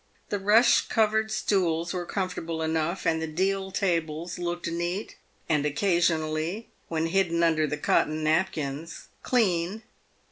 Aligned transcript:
The 0.29 0.39
rush 0.39 0.87
covered 0.87 1.29
stools 1.31 1.93
were 1.93 2.07
comfortable 2.07 2.63
enough, 2.63 3.05
and 3.05 3.21
the 3.21 3.27
deal 3.27 3.69
tables 3.69 4.39
looked 4.39 4.65
neat, 4.67 5.15
and 5.47 5.63
occasionally, 5.63 6.69
when 6.87 7.05
hidden 7.05 7.43
under 7.43 7.67
the 7.67 7.77
cotton 7.77 8.23
napkins, 8.23 9.09
clean. 9.21 9.83